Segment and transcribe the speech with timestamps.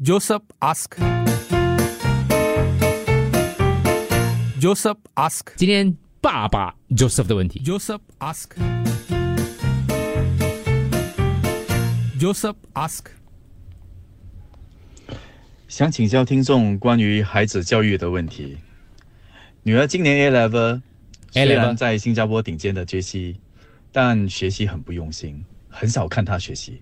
[0.00, 0.94] Joseph ask.
[4.60, 5.48] Joseph ask.
[5.56, 7.60] 今天爸爸 Joseph 的问题。
[7.64, 8.50] Joseph ask.
[12.16, 13.06] Joseph ask.
[15.66, 18.56] 想请教听众关于孩子教育的问题。
[19.64, 20.80] 女儿今年 A level，A
[21.32, 23.34] 虽 level 然在新加坡顶尖的 JC，
[23.90, 26.80] 但学习很不用心，很少看她学习，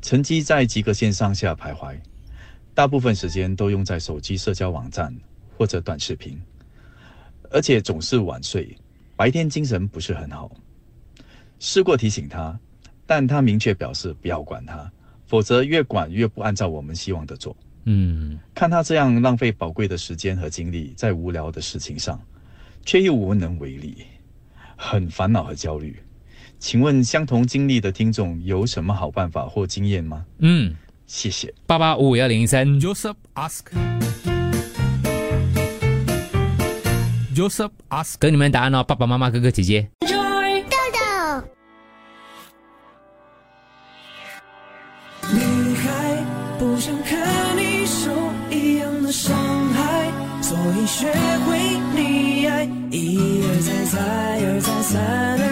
[0.00, 1.94] 成绩在及格线上下徘徊，
[2.78, 5.12] 大部分时间都用在手机社交网站
[5.56, 6.40] 或者短视频，
[7.50, 8.72] 而且总是晚睡，
[9.16, 10.48] 白天精神不是很好。
[11.58, 12.56] 试过提醒他，
[13.04, 14.88] 但他明确表示不要管他，
[15.26, 17.56] 否则越管越不按照我们希望的做。
[17.82, 22.24] 嗯，看他这样浪费宝贵的时间和精力在无聊的事情上，
[22.86, 24.06] 却又无能为力，
[24.76, 26.00] 很烦恼和焦虑。
[26.60, 30.24] 请问相同经历的听众有什么好办法或经验吗？
[30.38, 30.76] 嗯，
[31.08, 31.52] 谢谢。
[31.66, 32.64] 八八五五幺零三。
[32.78, 33.64] Joseph ask.
[37.34, 38.14] Joseph ask.
[38.20, 39.88] 等你们答案哦，爸爸妈妈、哥哥姐姐。
[45.30, 46.24] 女孩
[46.58, 48.10] 不想看你受
[48.50, 49.36] 一样的伤
[49.72, 50.10] 害，
[50.42, 51.12] 所以学
[51.46, 51.58] 会
[51.94, 53.98] 溺爱，一而再，再
[54.46, 55.00] 而再，三
[55.40, 55.47] 而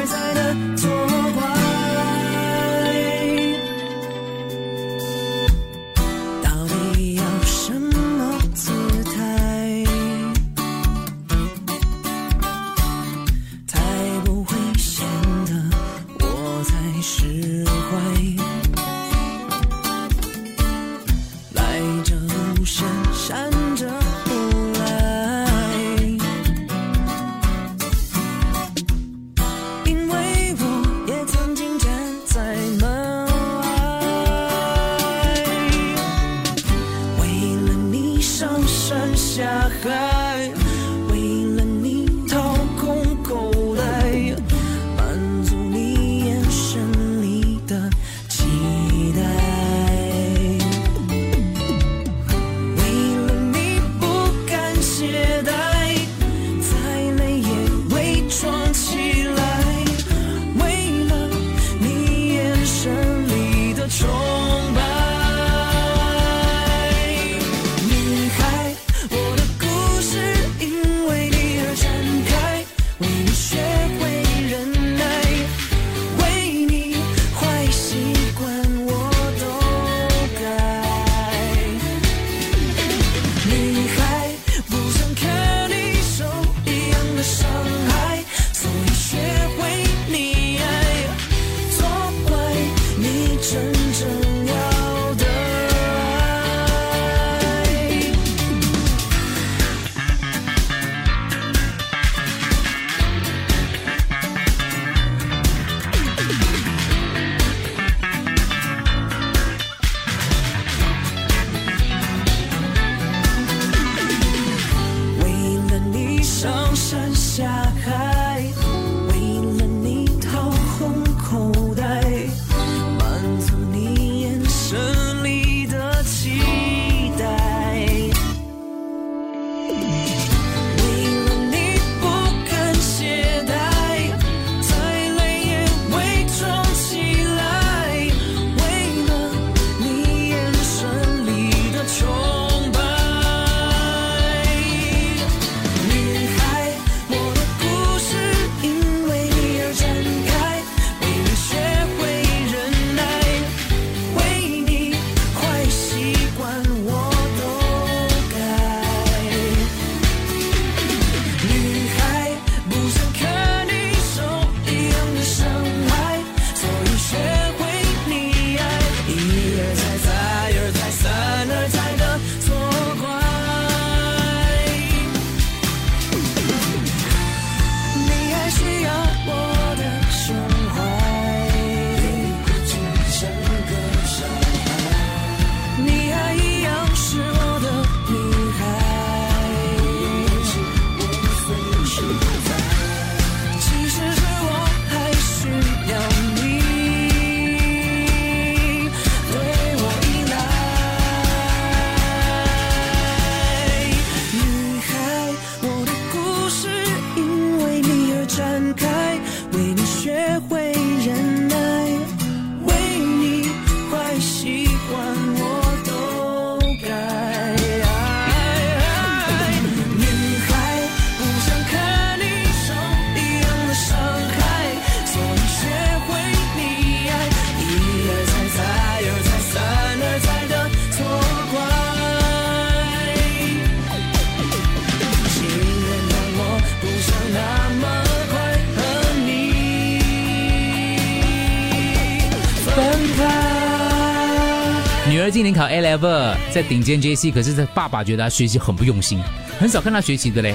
[245.27, 249.21] 儿今年考 A level，在顶尖 JC，可是他爸爸觉得他学习很不用心，
[249.59, 250.55] 很少看他学习的嘞。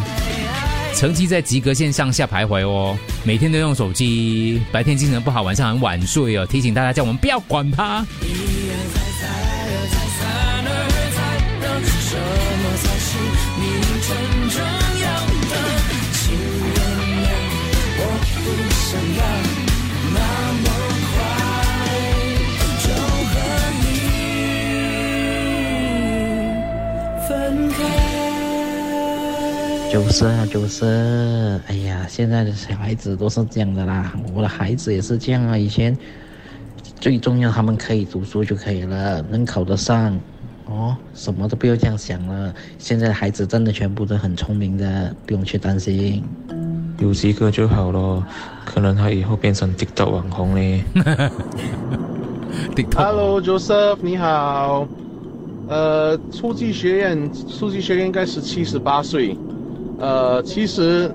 [0.96, 6.46] 成绩在及格线上下徘徊哦，每天都用手机，白天精神不好，晚上很晚睡哦。
[6.46, 8.06] 提醒大家，叫我们不要管他。
[18.92, 19.71] 想要
[29.92, 35.58] 就是啊，就是，哎呀，现在的小孩子都是这样的啦，我的孩子也是这样啊。
[35.58, 35.98] 以前
[36.98, 40.18] 最重要，他们可以读书就可以了，能考得上，
[40.68, 42.54] 哦，什么都不用这样想了。
[42.78, 46.24] 现在的孩子真的全部都很聪明的，不用去担心。
[47.00, 48.26] 有几个就好了，
[48.64, 50.86] 可能他以后变成 TikTok 网红嘞。
[52.74, 54.88] TikTok Hello Joseph，你好。
[55.68, 59.38] 呃，初级学院，初级学院应该是七十八岁。
[60.02, 61.12] 呃，其实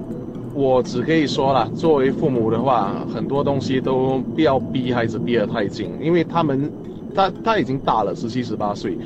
[0.55, 6.71] 我只可以说了，作为父母的话，很多东西都不要逼孩子逼得太紧，因为他们
[7.13, 8.97] 他他已经大了，十七十八岁，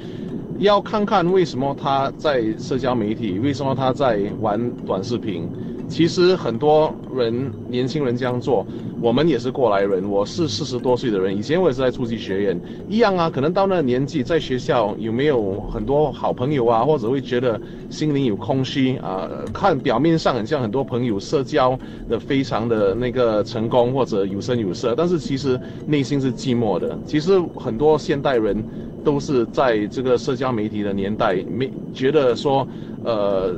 [0.58, 5.48] 要看看为什么他在社交媒体，为什么他在玩短视频。
[5.90, 8.64] 其实很多人年轻人这样做，
[9.02, 10.08] 我们也是过来人。
[10.08, 13.28] 我是四十多岁的人，以前我也是在初级学院，一样啊。
[13.28, 17.60] 可能到那个年纪，在学校有没有很多好朋友啊，或者会觉得
[17.90, 19.28] 心灵有空虚啊？
[19.52, 21.76] 看表面上很像很多朋友社交
[22.08, 26.96] 的非常的那个成功或者有声有色，但是其实内心是寂寞的。
[27.04, 28.64] 其实很多现代人
[29.04, 32.66] 都是在这个社交媒体的年代，没觉得说，
[33.04, 33.56] 呃。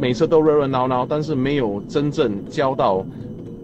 [0.00, 3.04] 每次都热热闹闹，但是没有真正交到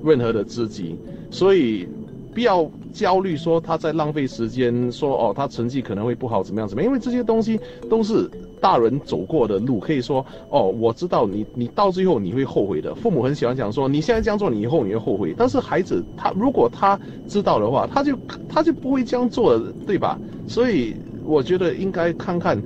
[0.02, 0.96] 任何的知己，
[1.30, 1.86] 所以
[2.34, 8.28] 不要焦虑说他在浪费时间，说哦他成绩可能会不好怎么样怎么样，因为这些东西都是
[8.60, 12.94] 大人走过的路，可以说哦我知道你你到最后你会后悔的。
[12.94, 18.16] 父母很喜欢讲说你现在这样做，你以后你会后悔，但是孩子他如果他知道的话，他就
[18.48, 20.18] 他就不会这样做了，对吧？
[20.48, 22.60] 所以我觉得应该看看。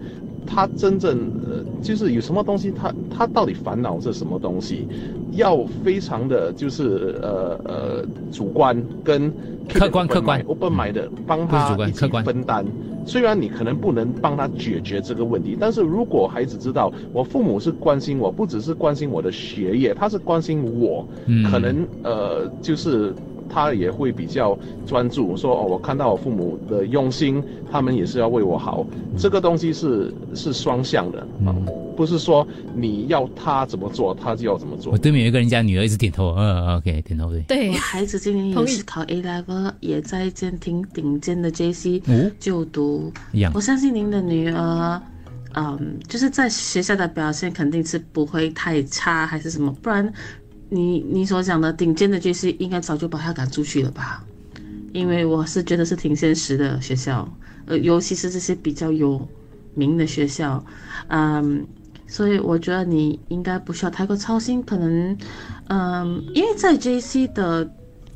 [0.48, 1.28] 他真正，
[1.82, 4.86] 就是有什么东西他，他到底烦恼是什么东西，
[5.32, 9.32] 要非常的就是呃呃主观跟
[9.68, 12.64] 客观客观 open mind 的帮他一起分担。
[13.04, 23.14] 虽然你可能不能帮他解决这个问题，但是如果孩子知道我父母是关心我，不只是关心我的学业，他是关心我，嗯可能呃就是。
[23.48, 28.86] 他也会比较专注，说哦，我看到我父母的用心，他们也是要为我好。
[29.16, 31.54] 这个东西是是双向的啊，
[31.96, 34.98] 不是说你要他怎么做，他就要怎么做我。
[34.98, 37.42] 对面有一个人家女儿一直点头，嗯，OK，点头对。
[37.42, 43.12] 对我，孩子今年也是考 A level，也在一间挺顶尖的 JC 哦就读。
[43.32, 45.00] 一样我相信您的女儿，
[45.54, 49.72] 嗯，就是在学校的表现肯定是不会太差，还是什么？
[49.80, 50.12] 不然
[50.68, 54.24] 你你所讲的顶尖的 JC 应该早就把他赶出去了吧？
[54.92, 57.28] 因为我是觉得是挺现实的学校，
[57.66, 59.28] 呃，尤其是这些比较有
[59.74, 60.64] 名的学校，
[61.08, 61.66] 嗯，
[62.06, 65.16] 所以我觉得你应该不需要太过操心，可能，
[65.68, 67.68] 嗯，因为在 JC 的，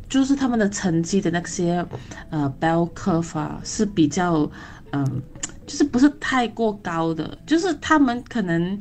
[0.09, 1.87] 就是他们的成绩的那些，
[2.31, 4.51] 呃，bell curve 啊是比较，
[4.93, 5.23] 嗯，
[5.67, 8.79] 就是不是太过高的，就是他们可能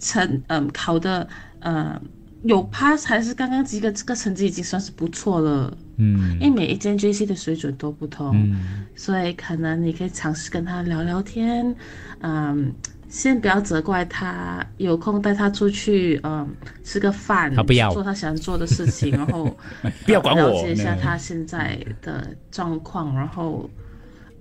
[0.00, 1.28] 成，嗯，考的，
[1.60, 2.00] 嗯，
[2.46, 5.76] 有 pass 还是刚刚及格，这个成绩已经算是不错了。
[5.96, 6.32] 嗯。
[6.40, 8.84] 因为每一间 JC 的水准都不同，嗯。
[8.94, 11.74] 所以可能你可以尝试跟他聊聊天，
[12.20, 12.72] 嗯，
[13.08, 16.48] 先不要责怪他，有空带他出去，嗯，
[16.82, 17.92] 吃个饭，他不要。
[17.92, 19.56] 做他想做的事情，然后
[20.06, 23.68] 不要管我呃了解一下他现在的状况，然后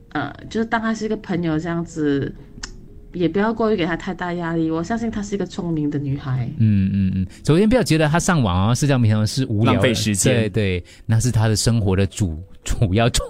[0.10, 2.34] 呃，就是当他是一个朋友这样子，
[3.16, 4.70] 也不要过于给她太大压力。
[4.70, 6.48] 我相信她是一个聪明的女孩。
[6.58, 13.26] 嗯嗯嗯，首先不要觉得她上网啊、社交媒体上是无聊浪费时间对对，那是她的生活的主主要中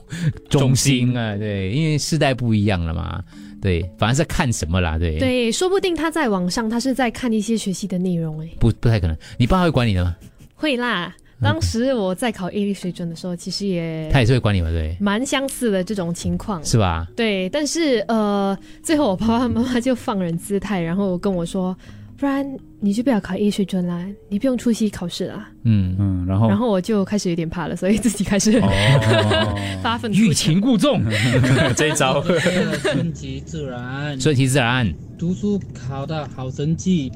[0.50, 3.24] 中心啊，对，因为世代不一样了嘛，
[3.62, 10.16] 对，反而是看什么啦，对，对，说不定他在网上他是在看一些学习的内容，哎，不不太可能，你爸会管你的吗？
[10.56, 11.14] 会啦。
[11.42, 16.64] 当时我在考 A 力水准的时候，其实也他也是会管你们，对，蛮相似的这种情况。
[16.64, 17.06] 是吧？
[17.16, 21.76] 对，但是呃，最后我爸爸妈妈就放人姿态，然后跟我说，
[22.18, 22.46] 不然
[22.80, 25.50] 你就不要考 A 水准啦，你不用出席考试啦。
[25.64, 30.12] 嗯，嗯，然后然后我就开始有点怕了，所以自己开始、哦， 发奋。
[30.14, 31.04] 欲擒故纵，
[31.76, 32.24] 这一招，
[32.82, 34.92] 顺其自然，顺其自然。
[35.18, 37.12] 读书考的好成绩，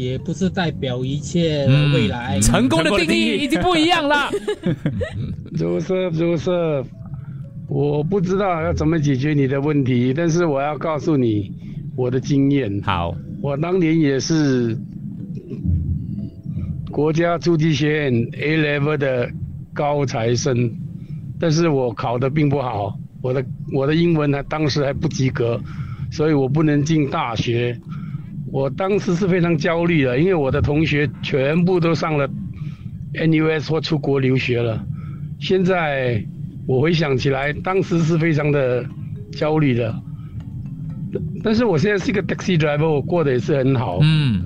[0.00, 2.40] 也不是代表一切嗯未来。
[2.40, 4.30] 成功的定义已经不一样了。
[5.52, 6.86] Joseph Joseph，
[7.68, 11.52] 我不知道要怎么解决你的问题，但是我要告诉你
[11.96, 12.80] 我的经验。
[12.82, 14.74] 好，我当年也是
[16.90, 19.30] 国家初级学院 A level 的
[19.74, 20.72] 高材生，
[21.38, 25.60] 但是我考的并不好，我的我的英文呢当时还不及格，
[26.10, 27.78] 所以我不能进大学。
[28.52, 32.28] 我当时是非常焦虑的，因为我的同学全部都上了
[33.14, 34.84] NUS 或出国留学了。
[35.38, 36.24] 现在
[36.66, 38.84] 我回想起来，当时是非常的
[39.32, 39.94] 焦虑的。
[41.42, 43.98] 但是我现在是一个 taxi driver，我过得也是很好。
[44.02, 44.42] 嗯，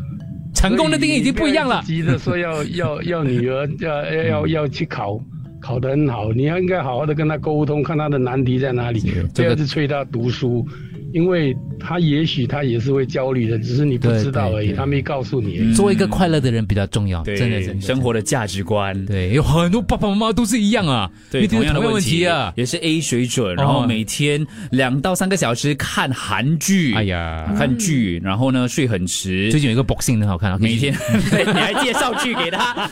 [0.54, 1.82] 成功的定义已经不一样了。
[1.84, 5.18] 急着说要 要要女儿要要要要去考，
[5.60, 9.00] 考得很好，你要应该好好的跟他沟通，看他的难题在哪里，
[9.34, 10.66] 不要去催他读书。
[11.14, 15.72] 因为他也许他也是会焦虑的，只是你不知道而已，他没告诉你。
[15.72, 17.80] 做一个快乐的人比较重要，对真的真的。
[17.80, 22.52] 生活的价值观，对，有很多爸爸妈妈都是一样啊，对面对同样的问问题啊。
[22.56, 30.92] 也是 A 水准，然后每天两到三个小时看韩剧，哎呀，看剧，然后呢睡很迟，最近有一个 boxing 很好看啊，每天
[31.30, 32.90] 对你还介绍剧给他，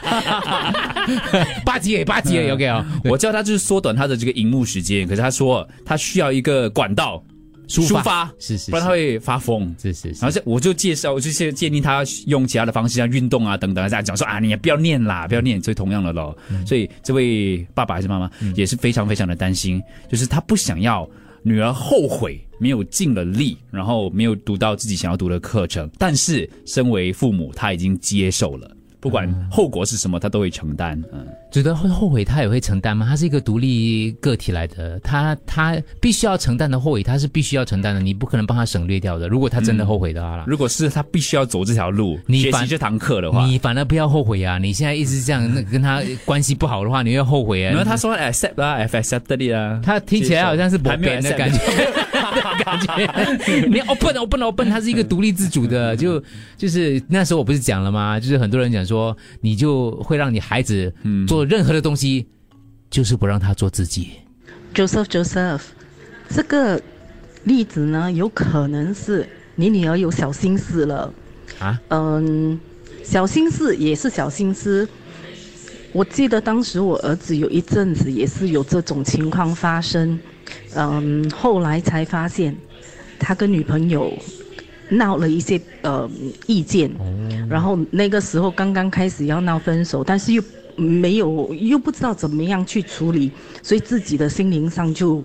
[1.66, 2.86] 八集诶，八集诶，OK 啊。
[3.02, 7.20] 我叫他就是缩短他的这个荧幕时间，可是他说他需要一个管道。
[7.80, 9.74] 抒发发是是，不然他会发疯。
[9.80, 10.20] 是是是。
[10.20, 16.36] 然后这我就介绍，我就建建议他用其他的方式，像运动啊等等，这样讲说啊，你也不要念啦，不要念，所以同样的咯。
[16.66, 21.08] 所以这位爸爸还是妈妈也是非常非常的担心，就是他不想要
[21.42, 28.70] 女儿后悔没有尽了力，然后没有读到自己想要读的课程，但是身为父母，他已经接受了。
[29.02, 30.96] 不管后果是什么，他都会承担。
[31.12, 33.04] 嗯，觉得会后悔，他也会承担吗？
[33.04, 39.26] 他是一个独立个体来的，他他必须要承担的后悔，他是必须要承担的，你不可能帮他省略掉的。
[39.26, 44.56] 如果他真的后悔的话啦，如果是他必须要走这条路，你反学习这堂课的话，你反而不要后悔啊！
[44.58, 47.70] 你现在一直这样，那跟他关系不好的话，你会后悔啊。
[47.70, 51.58] 然后他说 accept 啊，accepted 啊，他听起来好像是还没有的 accept 感觉。
[52.64, 56.22] 感觉你 open open open，他是一个独立自主的，就
[56.56, 58.18] 就是那时候我不是讲了吗？
[58.18, 58.91] 就是很多人讲说，
[59.40, 60.92] 你就会让你孩子
[61.26, 62.26] 做任何的东西，
[62.90, 64.10] 就是不让他做自己。
[64.74, 65.60] Joseph Joseph，
[66.28, 66.80] 这个
[67.44, 71.12] 例子呢，有可能是你女儿有小心思了
[71.58, 71.80] 啊。
[71.88, 72.58] 嗯，
[73.04, 74.88] 小心思也是小心思。
[75.92, 80.18] 我记得当时我儿子有一阵子也是有这种情况发生，
[80.74, 82.56] 嗯，后来才发现
[83.18, 84.10] 他跟女朋友
[84.88, 86.08] 闹了一些呃
[86.46, 86.90] 意见，
[87.48, 90.42] 然后那个时候刚刚开始要闹分手，但是又
[90.76, 93.30] 没有又不知道怎么样去处理，
[93.62, 95.22] 所以自己的心灵上就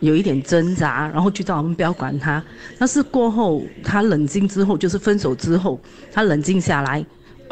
[0.00, 2.42] 有一点挣扎，然后就叫我们不要管他。
[2.78, 5.80] 但是过后他冷静之后，就是分手之后，
[6.12, 7.04] 他冷静下来，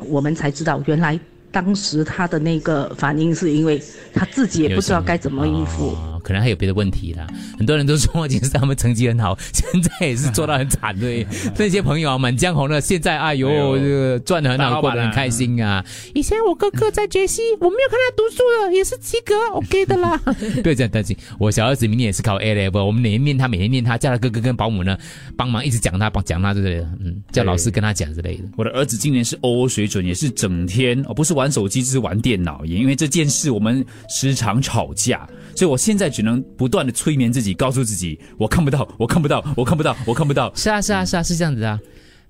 [0.07, 1.19] 我们才知道原来
[1.51, 3.83] 当时他的那个反应是因为
[4.15, 5.97] 他自己也不知道该怎么应付。
[6.29, 7.27] 哦可能还有别的问题啦。
[7.57, 11.27] 很多人都说，其实他们成绩很好， 现在也是做到很惨的。
[11.57, 15.83] 那些朋友啊，满江红的，现在哎呦，这个赚的很好，过得很开心啊。
[16.15, 20.19] 以前我哥哥在杰西，我没有看他读书了，也是及格， OK 的啦。
[20.63, 24.99] 不要这样担心，我小儿子明年也是考 A level，我们每天念他，每天念他，叫他哥哥跟保姆呢
[25.35, 28.45] 帮忙一直讲他，帮讲他之类的，嗯，叫老师跟他讲之类的。
[28.57, 35.27] 我的儿子今年是 O 水准，也是整天哦，不是玩手机就是玩电脑，也因为这件事我们时常吵架，
[35.59, 40.55] 所以我现在只能不断的催眠自己，告诉自己我看不到，我看不到，我看不到，我看不到。
[40.55, 41.77] 是啊，是啊，是啊，是这样子啊。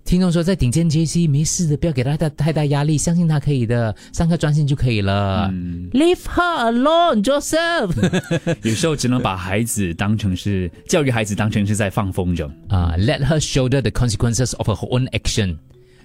[0.02, 5.50] 听众说在顶尖 JC 没事的，不要给他太太大压力，相信他可以的，上课专心就可以了。
[5.92, 7.92] Leave her alone, Joseph。
[8.66, 12.94] 有时候只能把孩子当成是教育孩子，当成是在放风筝 啊。
[12.96, 15.58] Let her shoulder the consequences of her own action。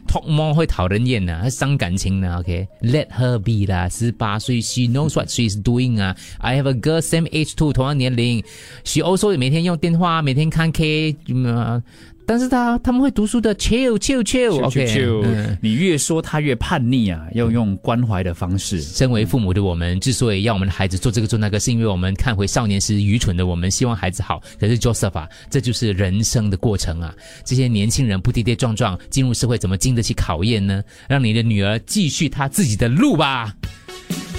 [0.07, 2.38] Talk more 会讨人厌啊，还伤感情的。
[2.38, 6.15] OK，Let、her be 啦，十八岁，She knows what she is doing 啊。
[6.38, 8.43] I have a girl same age too，同样年龄。
[8.83, 11.81] She also 每天用电话，每天看 K，嗯。
[12.25, 18.82] 但是他他们会读书的，chill chill chill，OK，、chill, 嗯、你越说他越叛逆啊，要用关怀的方式。
[18.82, 24.42] 身为父母的我们，之所以要我们的孩子做这个做那个，是因为我们看回少年时愚蠢的我们，希望孩子好。
[24.60, 27.13] 可是 Joseph 啊，这就是人生的过程啊。
[27.44, 30.82] 这些年轻人不跌跌撞撞进入社会，怎么经得起考验呢？
[31.10, 33.53] 让你的女儿继续她自己的路吧。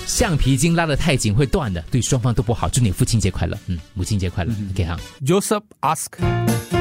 [0.07, 2.69] 橡皮筋拉得太紧会断的，对双方都不好。
[2.69, 4.53] 祝你父亲节快乐，嗯，母亲节快乐。
[4.73, 4.99] OK 哈。
[5.25, 6.74] Joseph ask.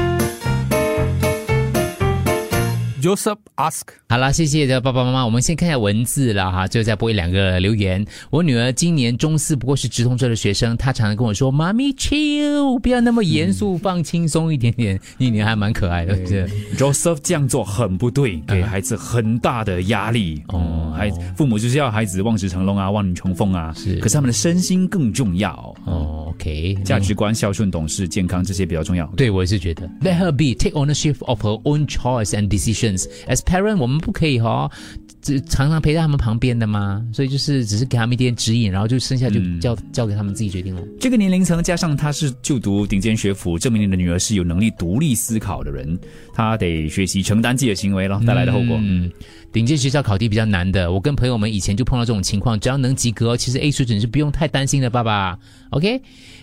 [3.04, 5.26] Joseph ask，好啦，谢谢的爸爸妈妈。
[5.26, 8.02] 我们先看一下文字了哈，就再播一两个留言。
[8.30, 20.42] 我女儿今年中四，不过是直通车的学生，她常常跟我说：“妈咪 chill，不要那么严肃，放轻松一点点。”你女儿还蛮可爱的，是 Joseph 这样做很不对，给孩子很大的压力。
[20.48, 23.70] 哦，孩父母就是要孩子望子成龙啊，望女成凤啊。
[23.76, 25.52] 是，可是他们的身心更重要。
[25.84, 29.06] 哦 OK，价值观、孝顺、懂事、健康这些比较重要。
[29.16, 33.06] 对我也是觉得，Let her be take ownership of her own choice and decisions.
[33.26, 34.70] As parent，我们不可以哈、
[35.24, 40.82] 只常常陪在他们旁边的嘛，所以就是只是给他们一点指引，然后就剩下就交、交给他们自己决定了。
[41.00, 45.98] 这个年龄层加上他是就读顶尖学府，证明你的女儿是有能力独立思考的人，
[46.34, 48.76] 她得学习承担自己的行为了带来的后果。
[48.78, 49.10] 嗯，
[49.50, 55.38] 顶尖学校考题比较难的，我跟朋友们以前就碰到这种情况，只要能及格，其实 A 水准是不用太担心的，爸爸。
[55.70, 56.00] OK，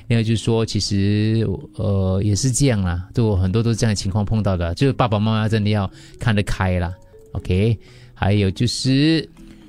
[0.07, 6.91] 另外就是说，其实呃也是这样啦，就很多都是这样的情况碰到的，就是爸爸妈妈真的要看得开啦。
[7.33, 7.77] OK，
[8.21, 9.27] 还有就是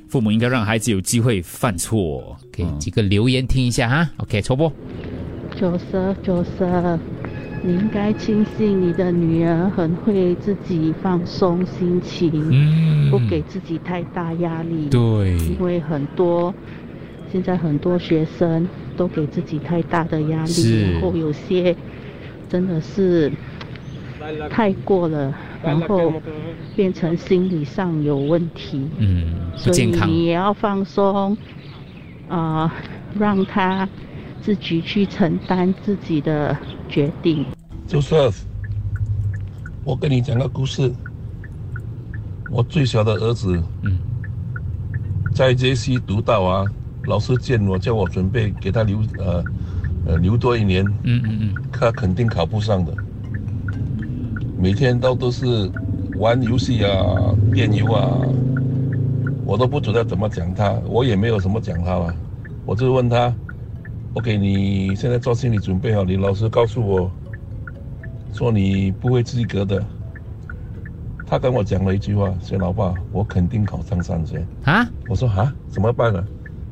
[0.09, 2.37] 父母应该让孩子有机会犯错。
[2.49, 4.11] OK，、几个留言听一下哈。
[4.19, 4.71] OK，抽播。
[5.59, 6.99] 九色九色，
[7.63, 14.87] 你应该庆幸你的女儿很会自己放松心情，嗯不给自己太大压力。
[14.91, 16.55] 对因为很多
[17.33, 18.69] 现在很多学生
[18.99, 21.75] 都给自己太大的压力，然后有些
[22.51, 23.33] 真的是
[24.51, 26.13] 太过了，然后
[26.77, 28.89] 变成心理上有问题。
[28.99, 29.93] 嗯，不所以。
[30.07, 31.37] 你也要放松，
[32.29, 32.73] 啊、
[33.19, 33.89] 让他
[34.41, 36.57] 自己去承担自己的
[36.89, 37.45] 决定。
[37.89, 38.37] Joseph，
[39.85, 40.93] 我跟你讲个故事。
[42.51, 43.99] 我最小的儿子，嗯，
[45.35, 46.67] 在 JC 读到啊，
[47.07, 49.45] 老师见我，叫我准备给他留呃
[50.07, 52.95] 呃留多一年，嗯嗯嗯，他肯定考不上的。
[54.63, 55.69] 每天都都是
[56.19, 58.17] 玩游戏啊、电游啊，
[59.45, 62.15] 我都不知道怎么讲他，我也没有什么讲他了，
[62.65, 63.35] 我就问他
[64.15, 67.11] ，OK，你现在做心理准备好，你老实告诉我，
[68.33, 69.85] 说你不会及格的。
[71.27, 74.47] 他跟我讲了一句话，说老爸，我肯定考上三学。
[74.63, 74.89] 啊？
[75.09, 76.25] 我说啊，怎么办呢？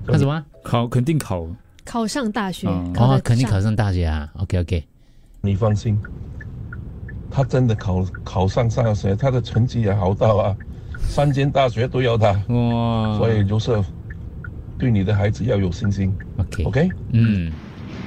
[0.06, 0.40] 他什么？
[0.62, 1.44] 考肯定考
[1.84, 4.30] 考上大学，嗯考得哦，肯定考上大学啊。
[4.36, 4.84] OK OK，
[5.40, 5.98] 你放心，
[7.30, 10.56] 他真的考考上大学，他的成绩也好到啊，
[10.98, 12.32] 三间大学都有他。
[12.48, 13.16] 哇！
[13.16, 13.82] 所以就是
[14.78, 16.12] 对你的孩子要有信心。
[16.38, 17.52] OK OK，嗯，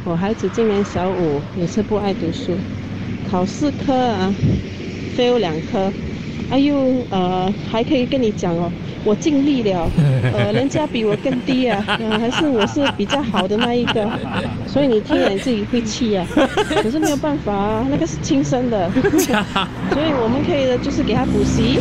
[0.05, 2.51] 我孩子今年小五，也是不爱读书，
[3.29, 4.33] 考四科啊
[5.15, 5.91] ，fail 两科，
[6.49, 6.75] 哎呦，
[7.09, 8.71] 呃，还可以跟你讲哦，
[9.03, 9.89] 我尽力了，
[10.33, 14.07] 呃，人家比我更低啊，呃、还是我是比较好的那一个，
[14.67, 16.25] 所以你听了你自己会气啊，
[16.81, 18.89] 可是没有办法啊，那个是亲生的，
[19.91, 21.79] 所以我们可以的就是给他补习，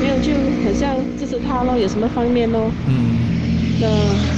[0.00, 0.32] 没有就
[0.64, 3.16] 很像支持他咯，有什么方面咯，嗯，
[3.82, 3.88] 呃，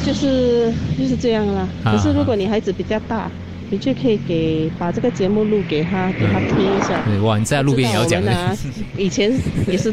[0.06, 1.68] 就是就是这样啦。
[1.84, 3.28] 啊可是如果你孩子比较大，
[3.70, 7.02] 你就可以给把这个节目录给他，给他听一下。
[7.04, 8.56] 对，哇，你在路边也要讲知道我们啊，
[8.96, 9.30] 以前
[9.66, 9.92] 也是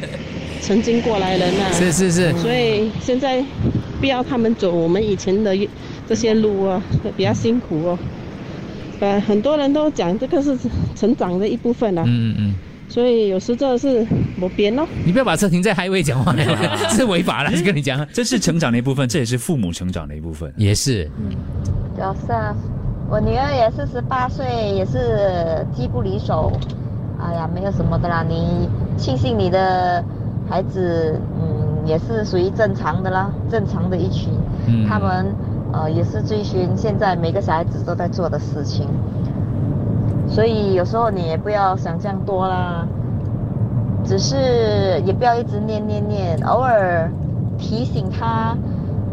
[0.66, 3.44] 曾经过来人呐、是是是所以现在
[4.00, 5.56] 不要他们走我们以前的
[6.08, 6.82] 这些路哦，
[7.16, 8.00] 比较辛苦哦。
[9.00, 10.58] 呃，很多人都讲这个是
[10.96, 12.04] 成长的一部分啊。
[12.08, 12.56] 嗯嗯嗯。
[12.90, 14.04] 所以有时真的是
[14.42, 14.88] 我编咯。
[15.06, 16.34] 你不要把车停在 highway 讲话，
[16.90, 18.08] 这是违法的，就跟你讲。
[18.12, 20.52] 这是成长的一部分，这也是父母成长的一部分。
[20.58, 21.08] 也是，
[21.96, 22.34] 就是
[23.08, 26.52] 我女儿也是十八岁，也是机不离手。
[27.20, 30.04] 哎呀，没有什么的啦，你庆幸你的
[30.50, 34.32] 孩子，嗯，也是属于正常的啦，正常的一群。
[34.68, 35.28] 嗯他们
[35.72, 38.88] 呃也是追寻现在每个小孩子都在做的事情。
[40.28, 42.88] 所以有时候你也不要想象多啦，
[44.04, 47.12] 只是也不要一直念念念，偶尔
[47.58, 48.58] 提醒他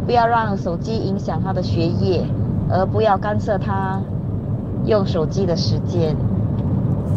[0.07, 2.25] 不要让手机影响他的学业，
[2.71, 4.01] 而不要干涉他
[4.87, 6.16] 用手机的时间。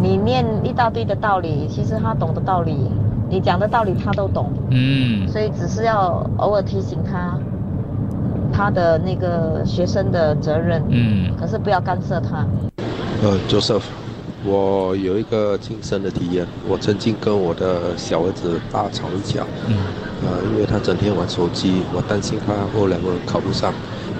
[0.02, 2.92] 你念一大堆的道理，其实他懂的道理，
[3.30, 7.38] 你讲的道理他都懂，嗯，所以只是要偶尔提醒他
[8.54, 12.46] 他的那个学生的责任，嗯，可是不要干涉他。
[13.24, 13.84] 呃，Joseph，
[14.44, 19.76] 我有一个亲身的体验，我曾经跟我的小儿子大吵一架，嗯，
[20.26, 23.74] 呃，因为他整天玩手机，我担心他后来我考不上，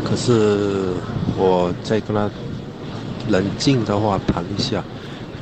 [0.04, 0.94] 可是
[1.38, 2.30] 我在跟他
[3.30, 4.84] 冷静的话谈一下，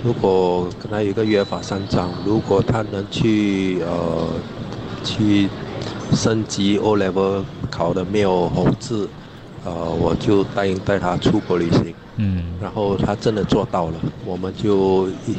[0.03, 4.43] 如果跟他有一个约法三章，如果他能去呃
[5.01, 5.49] 去
[6.11, 9.09] 升级 O level 考的没有红字，
[9.63, 11.95] 呃，我就答应带他出国旅行。
[12.17, 15.37] 嗯，然后他真的做到了，我们就一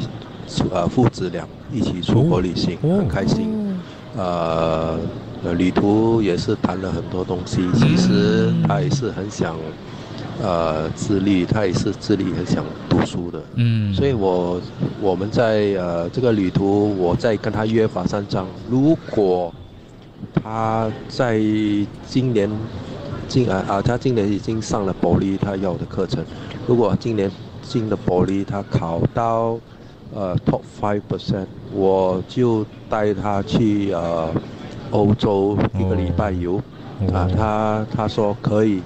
[0.71, 3.83] 呃父子俩一起出国旅行，很开心。
[4.13, 4.99] 呃，
[5.43, 7.71] 呃旅途也是谈了很多东西。
[7.73, 9.61] 其实他也是很想
[10.41, 13.41] 呃自律，他也是自律很想读书的。
[13.55, 14.61] 嗯所以我
[15.01, 19.53] 我们在呃这个旅途，我在跟他约法三章，如果
[20.33, 21.39] 他在
[22.05, 22.49] 今年
[23.27, 26.23] 进啊啊，他今年已经上了保利他要的课程。
[26.67, 29.57] 如果今年进了保利，他考到
[30.13, 34.29] 呃 top five percent，我就带他去呃
[34.91, 36.61] 欧洲一个礼拜游。
[37.13, 38.81] 啊，他他说可以，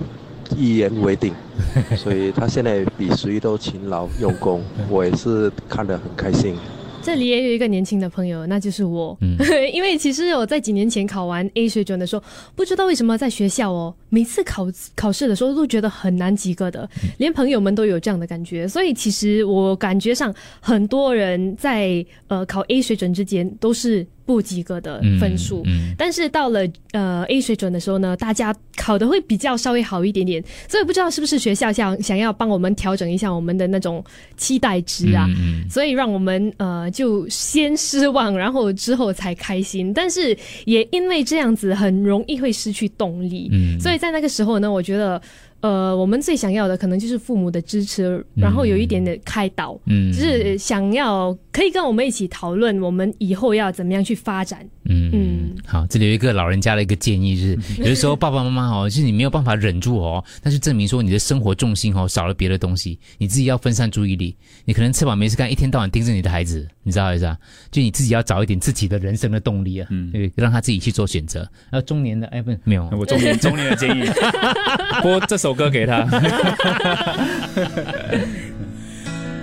[0.57, 1.33] 一言为定，
[1.97, 6.55] 所以他现在比谁都勤劳用功，我也是看得很开心。
[7.01, 9.17] 这里也有一个年轻的朋友，那就是我。
[9.71, 12.21] 因为其实我在几年前考完 A 水准的时候，
[12.55, 18.67] 不知道为什么在学校哦，每次考考试的时候都觉得很难及格的，连朋友们都有这样的感觉。
[18.67, 25.63] 所以其实我感觉上，很多人在呃考 A 水准之间都是不及格的分数。
[25.97, 26.61] 但是到了
[26.91, 30.43] 呃 A 水准的时候呢，大家考的会比较稍微好一点点。
[30.67, 34.03] 所以不知道是不是学校想想要帮我们调整一下我们的那种
[34.37, 35.25] 期待值啊，
[35.67, 36.87] 所以让我们呃。
[36.91, 39.93] 就先失望，然后之后才开心。
[39.93, 43.47] 但是也因为这样子，很容易会失去动力。
[43.53, 45.21] 嗯，所以在那个时候呢，我觉得，
[45.61, 54.65] 呃，我们最想要的可能就是父母的支持，然后有一点点开导，嗯，就是想要可以跟我们一起讨论，我们以后要怎么样去发展。
[54.91, 67.37] 嗯嗯，好，这里有一个老人家的一个建议是， 有的时候爸爸妈妈哦，就是你没有办法忍住哦，但是证明说你的生活重心哦少了别的东西，你自己要分散注意力，你可能吃饱没事干，一天到晚盯着你的孩子，你知道意思啊？
[67.71, 71.41] 就你自己要找一点自己的人生的动力啊，嗯，对，让他自己去做选择。
[71.69, 74.09] 然后中年的，哎，不，没有，我中年中年的建议，
[75.03, 76.03] 播这首歌给他，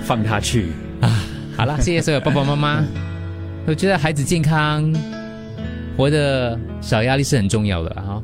[0.03, 0.67] 放他去
[1.01, 1.25] 啊！
[1.57, 2.85] 好了，谢谢所有爸爸妈妈，
[3.65, 4.93] 我觉得孩子健康。
[5.97, 8.23] 活得少压力是很重要的哈，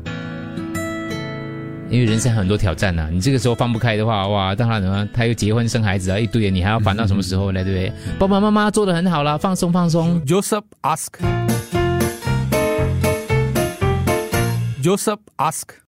[1.88, 7.64] 因为人生很多挑战呐，你这个时候放不开的话，哇，当然了，他又结婚生孩子啊，一堆，你还要烦到什么时候呢？
[7.64, 7.92] 对不对？
[8.18, 10.20] 爸爸妈妈做的很好了，放松放松。
[10.26, 11.08] Joseph ask.
[14.82, 15.76] Joseph ask.